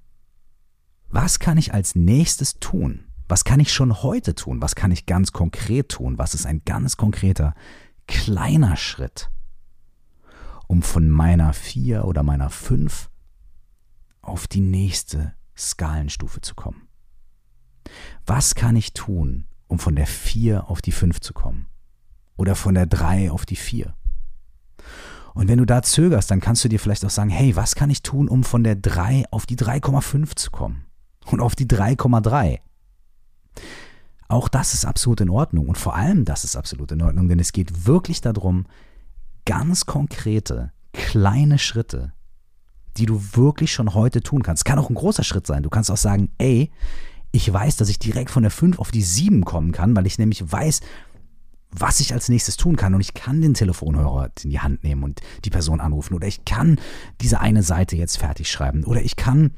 [1.11, 3.05] was kann ich als nächstes tun?
[3.29, 4.63] Was kann ich schon heute tun?
[4.63, 6.17] Was kann ich ganz konkret tun?
[6.17, 7.53] Was ist ein ganz konkreter,
[8.07, 9.31] kleiner Schritt,
[10.69, 13.12] um von meiner 4 oder meiner 5
[14.23, 16.89] auf die nächste Skalenstufe zu kommen.
[18.25, 21.67] Was kann ich tun, um von der 4 auf die 5 zu kommen?
[22.37, 23.95] Oder von der 3 auf die 4?
[25.35, 27.91] Und wenn du da zögerst, dann kannst du dir vielleicht auch sagen, hey, was kann
[27.91, 30.85] ich tun, um von der 3 auf die 3,5 zu kommen?
[31.27, 32.59] Und auf die 3,3?
[34.29, 35.69] Auch das ist absolut in Ordnung.
[35.69, 38.67] Und vor allem das ist absolut in Ordnung, denn es geht wirklich darum,
[39.45, 42.13] ganz konkrete, kleine Schritte,
[42.97, 44.65] die du wirklich schon heute tun kannst.
[44.65, 45.63] Kann auch ein großer Schritt sein.
[45.63, 46.71] Du kannst auch sagen, ey,
[47.33, 50.19] ich weiß, dass ich direkt von der 5 auf die 7 kommen kann, weil ich
[50.19, 50.81] nämlich weiß,
[51.71, 52.95] was ich als nächstes tun kann.
[52.95, 56.15] Und ich kann den Telefonhörer in die Hand nehmen und die Person anrufen.
[56.15, 56.79] Oder ich kann
[57.21, 58.85] diese eine Seite jetzt fertig schreiben.
[58.85, 59.53] Oder ich kann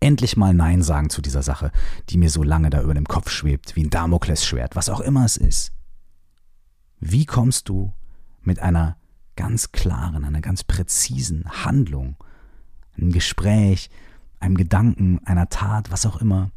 [0.00, 1.70] endlich mal Nein sagen zu dieser Sache,
[2.08, 5.24] die mir so lange da über dem Kopf schwebt, wie ein Damoklesschwert, was auch immer
[5.24, 5.72] es ist.
[6.98, 7.92] Wie kommst du
[8.42, 8.96] mit einer
[9.36, 12.16] ganz klaren, einer ganz präzisen Handlung,
[12.96, 13.90] einem Gespräch,
[14.38, 16.50] einem Gedanken, einer Tat, was auch immer,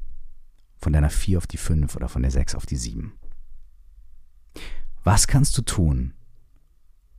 [0.78, 3.14] von deiner 4 auf die 5 oder von der 6 auf die 7?
[5.04, 6.14] Was kannst du tun,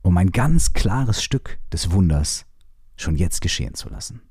[0.01, 2.45] um ein ganz klares Stück des Wunders
[2.95, 4.21] schon jetzt geschehen zu lassen?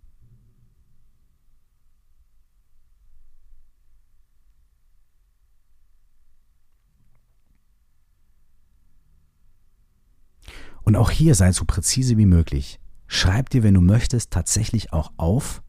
[10.83, 12.79] Und auch hier sei so präzise wie möglich.
[13.07, 15.62] Schreib dir, wenn du möchtest, tatsächlich auch auf,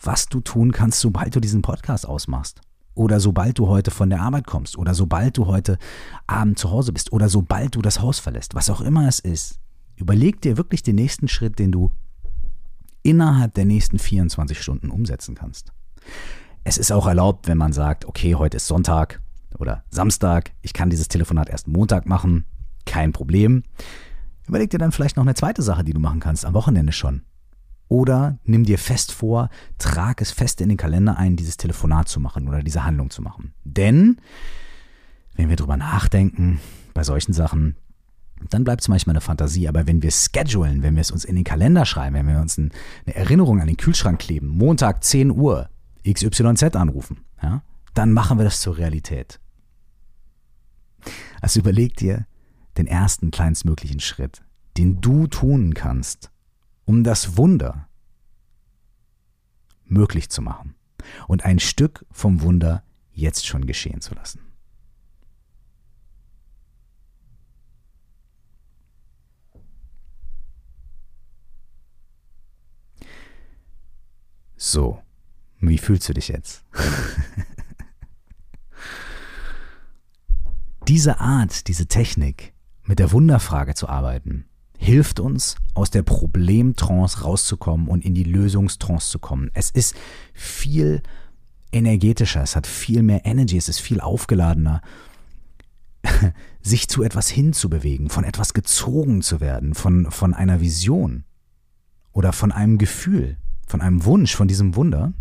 [0.00, 2.60] was du tun kannst, sobald du diesen Podcast ausmachst.
[2.94, 4.76] Oder sobald du heute von der Arbeit kommst.
[4.76, 5.78] Oder sobald du heute
[6.26, 7.12] Abend zu Hause bist.
[7.12, 9.60] Oder sobald du das Haus verlässt, was auch immer es ist,
[9.96, 11.92] überleg dir wirklich den nächsten Schritt, den du
[13.02, 15.72] innerhalb der nächsten 24 Stunden umsetzen kannst.
[16.64, 19.20] Es ist auch erlaubt, wenn man sagt, okay, heute ist Sonntag
[19.58, 22.44] oder Samstag, ich kann dieses Telefonat erst Montag machen,
[22.84, 23.62] kein Problem.
[24.48, 27.22] Überleg dir dann vielleicht noch eine zweite Sache, die du machen kannst, am Wochenende schon.
[27.88, 32.20] Oder nimm dir fest vor, trag es fest in den Kalender ein, dieses Telefonat zu
[32.20, 33.54] machen oder diese Handlung zu machen.
[33.64, 34.20] Denn,
[35.34, 36.60] wenn wir drüber nachdenken,
[36.92, 37.76] bei solchen Sachen,
[38.50, 39.68] dann bleibt es manchmal eine Fantasie.
[39.68, 42.58] Aber wenn wir schedulen, wenn wir es uns in den Kalender schreiben, wenn wir uns
[42.58, 42.70] eine
[43.06, 45.68] Erinnerung an den Kühlschrank kleben, Montag 10 Uhr,
[46.06, 47.62] XYZ anrufen, ja,
[47.94, 49.40] dann machen wir das zur Realität.
[51.40, 52.26] Also überleg dir
[52.78, 54.42] den ersten kleinstmöglichen Schritt,
[54.76, 56.30] den du tun kannst,
[56.84, 57.88] um das Wunder
[59.84, 60.74] möglich zu machen
[61.26, 64.40] und ein Stück vom Wunder jetzt schon geschehen zu lassen.
[74.56, 75.02] So,
[75.60, 76.64] wie fühlst du dich jetzt?
[80.88, 82.54] diese Art, diese Technik,
[82.88, 84.46] mit der Wunderfrage zu arbeiten,
[84.78, 89.50] hilft uns, aus der Problemtrance rauszukommen und in die Lösungstrance zu kommen.
[89.54, 89.94] Es ist
[90.32, 91.02] viel
[91.70, 94.80] energetischer, es hat viel mehr Energy, es ist viel aufgeladener,
[96.62, 101.24] sich zu etwas hinzubewegen, von etwas gezogen zu werden, von, von einer Vision
[102.12, 105.12] oder von einem Gefühl, von einem Wunsch, von diesem Wunder,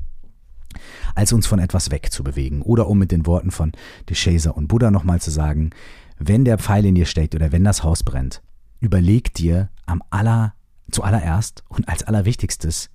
[1.16, 2.62] als uns von etwas wegzubewegen.
[2.62, 3.74] Oder um mit den Worten von
[4.10, 5.72] DeShazer und Buddha nochmal zu sagen,
[6.20, 8.42] wenn der Pfeil in dir steckt oder wenn das Haus brennt,
[8.80, 10.54] überleg dir am aller,
[10.92, 12.90] zuallererst und als allerwichtigstes,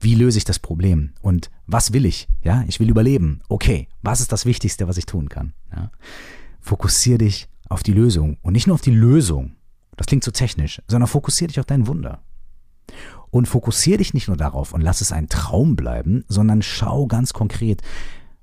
[0.00, 2.28] wie löse ich das Problem und was will ich?
[2.42, 3.40] Ja, ich will überleben.
[3.48, 5.52] Okay, was ist das Wichtigste, was ich tun kann?
[5.74, 5.90] Ja?
[6.60, 9.56] Fokussier dich auf die Lösung und nicht nur auf die Lösung.
[9.96, 12.22] Das klingt so technisch, sondern fokussier dich auf dein Wunder.
[13.30, 17.32] Und fokussier dich nicht nur darauf und lass es ein Traum bleiben, sondern schau ganz
[17.32, 17.82] konkret,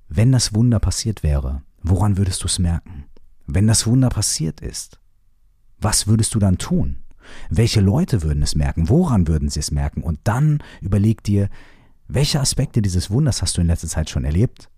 [0.08, 3.06] wenn das Wunder passiert wäre, woran würdest du es merken?
[3.48, 5.00] Wenn das Wunder passiert ist,
[5.80, 6.98] was würdest du dann tun?
[7.50, 8.90] Welche Leute würden es merken?
[8.90, 10.04] Woran würden sie es merken?
[10.04, 11.50] Und dann überleg dir,
[12.08, 14.70] welche Aspekte dieses Wunders hast du in letzter Zeit schon erlebt?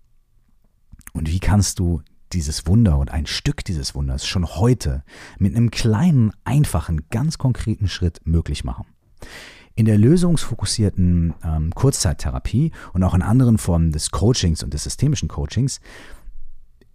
[1.12, 2.02] Und wie kannst du
[2.32, 5.02] dieses Wunder und ein Stück dieses Wunders schon heute
[5.38, 8.86] mit einem kleinen, einfachen, ganz konkreten Schritt möglich machen?
[9.74, 15.28] In der lösungsfokussierten ähm, Kurzzeittherapie und auch in anderen Formen des Coachings und des systemischen
[15.28, 15.80] Coachings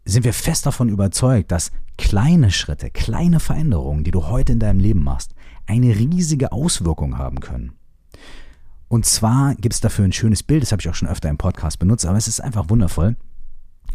[0.06, 4.80] sind wir fest davon überzeugt, dass kleine Schritte, kleine Veränderungen, die du heute in deinem
[4.80, 5.34] Leben machst,
[5.66, 7.74] eine riesige Auswirkung haben können.
[8.88, 11.38] Und zwar gibt es dafür ein schönes Bild, das habe ich auch schon öfter im
[11.38, 13.16] Podcast benutzt, aber es ist einfach wundervoll.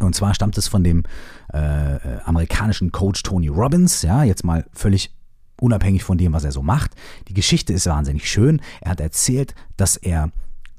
[0.00, 1.04] Und zwar stammt es von dem
[1.52, 5.14] äh, amerikanischen Coach Tony Robbins, ja, jetzt mal völlig
[5.60, 6.92] unabhängig von dem, was er so macht.
[7.28, 8.60] Die Geschichte ist wahnsinnig schön.
[8.80, 10.32] Er hat erzählt, dass er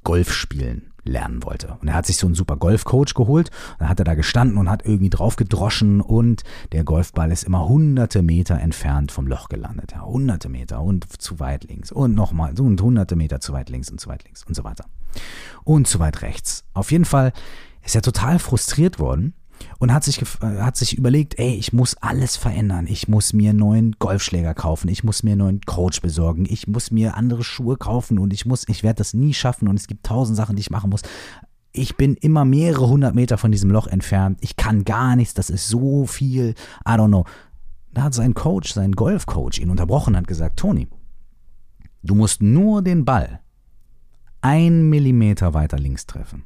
[0.03, 1.77] Golf spielen lernen wollte.
[1.81, 3.49] Und er hat sich so einen super Golfcoach geholt.
[3.79, 7.67] Dann hat er da gestanden und hat irgendwie drauf gedroschen und der Golfball ist immer
[7.67, 9.93] hunderte Meter entfernt vom Loch gelandet.
[9.93, 13.89] Ja, hunderte Meter und zu weit links und nochmal und hunderte Meter zu weit links
[13.89, 14.85] und zu weit links und so weiter.
[15.63, 16.63] Und zu weit rechts.
[16.73, 17.33] Auf jeden Fall
[17.83, 19.33] ist er total frustriert worden
[19.79, 22.87] und hat sich, äh, hat sich überlegt, ey, ich muss alles verändern.
[22.87, 24.87] Ich muss mir einen neuen Golfschläger kaufen.
[24.87, 26.45] Ich muss mir einen neuen Coach besorgen.
[26.49, 29.75] Ich muss mir andere Schuhe kaufen und ich muss, ich werde das nie schaffen und
[29.77, 31.01] es gibt tausend Sachen, die ich machen muss.
[31.73, 34.39] Ich bin immer mehrere hundert Meter von diesem Loch entfernt.
[34.41, 35.33] Ich kann gar nichts.
[35.33, 36.55] Das ist so viel.
[36.85, 37.25] I don't know.
[37.93, 40.87] Da hat sein Coach, sein Golfcoach ihn unterbrochen und hat gesagt, Toni,
[42.03, 43.41] du musst nur den Ball
[44.41, 46.45] ein Millimeter weiter links treffen.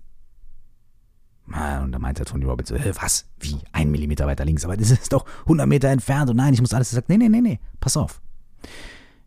[1.47, 3.25] Und da meinte Tony Robbins, äh, was?
[3.39, 3.57] Wie?
[3.71, 4.65] Ein Millimeter weiter links?
[4.65, 6.91] Aber das ist doch 100 Meter entfernt und nein, ich muss alles.
[6.91, 8.21] Er sagt, nee, nee, nee, nee, pass auf.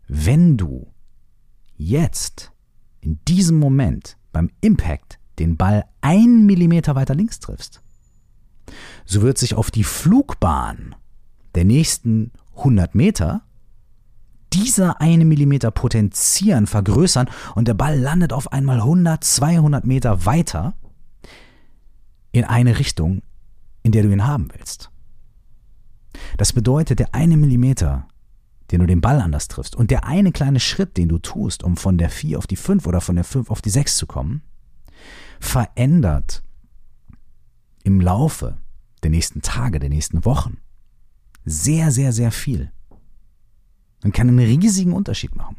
[0.07, 0.87] Wenn du
[1.77, 2.51] jetzt
[2.99, 7.81] in diesem Moment beim Impact den Ball ein Millimeter weiter links triffst,
[9.05, 10.95] so wird sich auf die Flugbahn
[11.55, 13.43] der nächsten 100 Meter
[14.53, 20.73] dieser eine Millimeter potenzieren, vergrößern und der Ball landet auf einmal 100, 200 Meter weiter
[22.31, 23.21] in eine Richtung,
[23.83, 24.91] in der du ihn haben willst.
[26.37, 28.07] Das bedeutet, der eine Millimeter,
[28.71, 31.77] den du den Ball anders triffst und der eine kleine Schritt, den du tust, um
[31.77, 34.41] von der 4 auf die 5 oder von der 5 auf die 6 zu kommen,
[35.39, 36.43] verändert
[37.83, 38.57] im Laufe
[39.03, 40.57] der nächsten Tage, der nächsten Wochen
[41.45, 42.71] sehr, sehr, sehr viel.
[44.03, 45.57] Und kann einen riesigen Unterschied machen.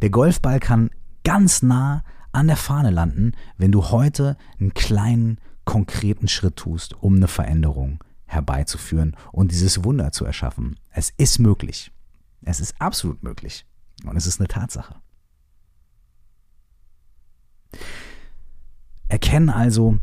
[0.00, 0.90] Der Golfball kann
[1.24, 2.02] ganz nah
[2.38, 8.02] an der Fahne landen, wenn du heute einen kleinen, konkreten Schritt tust, um eine Veränderung
[8.26, 10.78] herbeizuführen und dieses Wunder zu erschaffen.
[10.90, 11.90] Es ist möglich.
[12.42, 13.66] Es ist absolut möglich.
[14.04, 14.94] Und es ist eine Tatsache.
[19.08, 19.98] Erkenne also,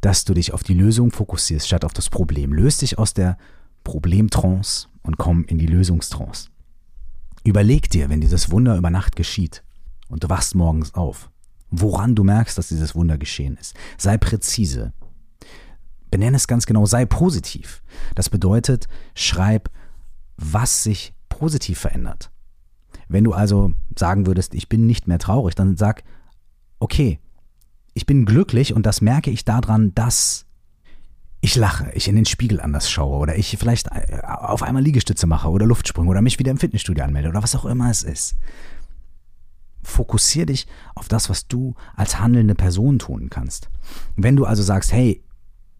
[0.00, 2.52] dass du dich auf die Lösung fokussierst, statt auf das Problem.
[2.52, 3.38] Löst dich aus der
[3.82, 6.50] Problemtrance und komm in die Lösungstrance.
[7.44, 9.62] Überleg dir, wenn dieses Wunder über Nacht geschieht
[10.08, 11.30] und du wachst morgens auf,
[11.70, 13.74] woran du merkst, dass dieses Wunder geschehen ist.
[13.96, 14.92] Sei präzise.
[16.10, 17.82] Benenne es ganz genau, sei positiv.
[18.14, 19.70] Das bedeutet, schreib,
[20.36, 22.30] was sich positiv verändert.
[23.08, 26.02] Wenn du also sagen würdest, ich bin nicht mehr traurig, dann sag,
[26.78, 27.18] okay,
[27.94, 30.46] ich bin glücklich und das merke ich daran, dass
[31.40, 35.26] ich lache, ich in den Spiegel anders schaue oder ich vielleicht äh, auf einmal Liegestütze
[35.26, 38.36] mache oder Luftsprung oder mich wieder im Fitnessstudio anmelde oder was auch immer es ist
[39.82, 43.70] fokussier dich auf das, was du als handelnde Person tun kannst.
[44.16, 45.22] Wenn du also sagst, hey,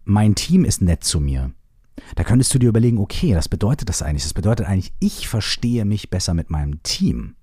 [0.05, 1.51] mein Team ist nett zu mir,
[2.15, 4.23] da könntest du dir überlegen, okay, das bedeutet das eigentlich.
[4.23, 7.35] Das bedeutet eigentlich, ich verstehe mich besser mit meinem Team.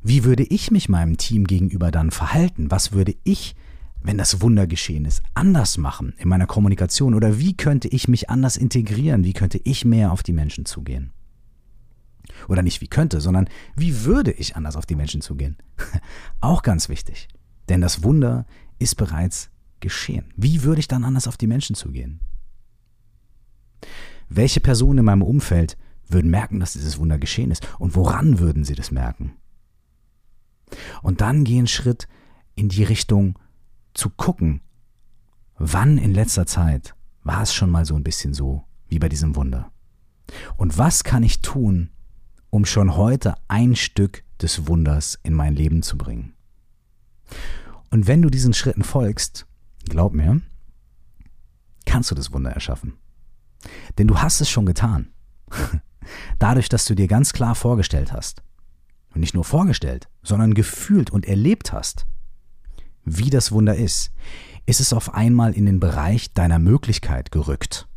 [0.00, 2.70] Wie würde ich mich meinem Team gegenüber dann verhalten?
[2.70, 3.54] Was würde ich,
[4.02, 7.14] wenn das Wunder geschehen ist, anders machen in meiner Kommunikation?
[7.14, 9.24] Oder wie könnte ich mich anders integrieren?
[9.24, 11.12] Wie könnte ich mehr auf die Menschen zugehen?
[12.48, 15.56] Oder nicht wie könnte, sondern wie würde ich anders auf die Menschen zugehen?
[16.40, 17.28] Auch ganz wichtig.
[17.68, 18.46] Denn das Wunder
[18.78, 20.32] ist bereits geschehen.
[20.36, 22.20] Wie würde ich dann anders auf die Menschen zugehen?
[24.28, 25.76] Welche Personen in meinem Umfeld
[26.08, 27.66] würden merken, dass dieses Wunder geschehen ist?
[27.78, 29.34] Und woran würden sie das merken?
[31.02, 32.08] Und dann gehen Schritt
[32.54, 33.38] in die Richtung
[33.94, 34.62] zu gucken,
[35.58, 39.36] wann in letzter Zeit war es schon mal so ein bisschen so wie bei diesem
[39.36, 39.70] Wunder?
[40.56, 41.90] Und was kann ich tun,
[42.52, 46.34] um schon heute ein Stück des Wunders in mein Leben zu bringen.
[47.90, 49.46] Und wenn du diesen Schritten folgst,
[49.88, 50.42] glaub mir,
[51.86, 52.98] kannst du das Wunder erschaffen.
[53.96, 55.08] Denn du hast es schon getan.
[56.38, 58.42] Dadurch, dass du dir ganz klar vorgestellt hast,
[59.14, 62.06] und nicht nur vorgestellt, sondern gefühlt und erlebt hast,
[63.04, 64.12] wie das Wunder ist,
[64.66, 67.88] ist es auf einmal in den Bereich deiner Möglichkeit gerückt.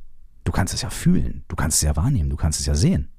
[0.45, 3.09] Du kannst es ja fühlen, du kannst es ja wahrnehmen, du kannst es ja sehen.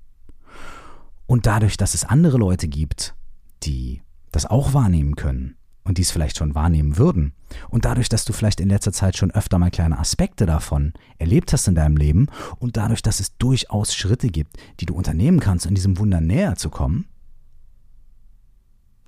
[1.27, 3.15] Und dadurch, dass es andere Leute gibt,
[3.63, 7.33] die das auch wahrnehmen können und dies vielleicht schon wahrnehmen würden,
[7.69, 11.53] und dadurch, dass du vielleicht in letzter Zeit schon öfter mal kleine Aspekte davon erlebt
[11.53, 12.29] hast in deinem Leben
[12.59, 16.57] und dadurch, dass es durchaus Schritte gibt, die du unternehmen kannst, um diesem Wunder näher
[16.57, 17.07] zu kommen,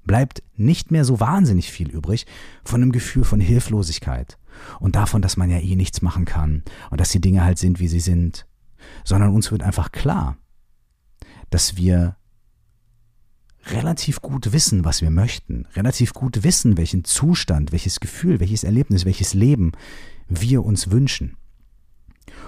[0.05, 2.27] bleibt nicht mehr so wahnsinnig viel übrig
[2.65, 4.39] von einem Gefühl von Hilflosigkeit
[4.81, 7.79] und davon, dass man ja eh nichts machen kann und dass die Dinge halt sind,
[7.79, 8.47] wie sie sind,
[9.05, 10.37] sondern uns wird einfach klar,
[11.51, 12.17] dass wir
[13.67, 19.05] relativ gut wissen, was wir möchten, relativ gut wissen, welchen Zustand, welches Gefühl, welches Erlebnis,
[19.05, 19.73] welches Leben
[20.29, 21.37] wir uns wünschen.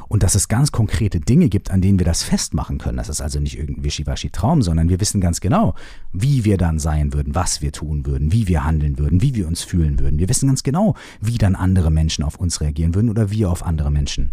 [0.09, 2.97] Und dass es ganz konkrete Dinge gibt, an denen wir das festmachen können.
[2.97, 5.75] Das ist also nicht irgendein Wischiwaschi-Traum, sondern wir wissen ganz genau,
[6.13, 9.47] wie wir dann sein würden, was wir tun würden, wie wir handeln würden, wie wir
[9.47, 10.19] uns fühlen würden.
[10.19, 13.65] Wir wissen ganz genau, wie dann andere Menschen auf uns reagieren würden oder wir auf
[13.65, 14.33] andere Menschen.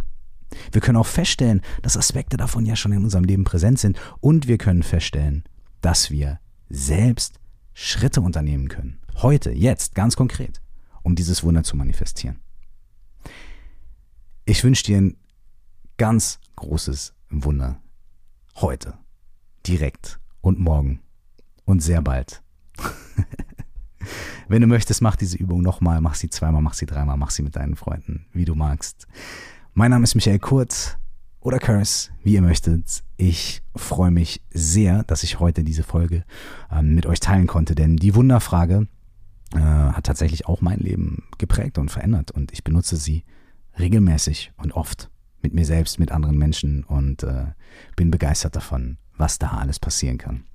[0.71, 4.47] Wir können auch feststellen, dass Aspekte davon ja schon in unserem Leben präsent sind und
[4.47, 5.43] wir können feststellen,
[5.81, 6.39] dass wir
[6.69, 7.39] selbst
[7.73, 8.99] Schritte unternehmen können.
[9.17, 10.61] Heute, jetzt, ganz konkret,
[11.03, 12.39] um dieses Wunder zu manifestieren.
[14.45, 15.17] Ich wünsche dir ein
[15.97, 17.81] ganz großes Wunder.
[18.55, 18.97] Heute,
[19.65, 21.01] direkt und morgen
[21.65, 22.41] und sehr bald.
[24.47, 27.43] Wenn du möchtest, mach diese Übung nochmal, mach sie zweimal, mach sie dreimal, mach sie
[27.43, 29.07] mit deinen Freunden, wie du magst.
[29.77, 30.97] Mein Name ist Michael Kurz
[31.39, 33.03] oder Curse, wie ihr möchtet.
[33.15, 36.23] Ich freue mich sehr, dass ich heute diese Folge
[36.71, 38.87] ähm, mit euch teilen konnte, denn die Wunderfrage
[39.53, 43.23] äh, hat tatsächlich auch mein Leben geprägt und verändert und ich benutze sie
[43.77, 45.11] regelmäßig und oft
[45.43, 47.45] mit mir selbst, mit anderen Menschen und äh,
[47.95, 50.45] bin begeistert davon, was da alles passieren kann.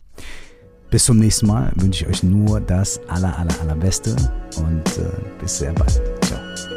[0.91, 4.17] Bis zum nächsten Mal wünsche ich euch nur das aller, aller, allerbeste
[4.57, 6.03] und äh, bis sehr bald.
[6.25, 6.72] Ciao.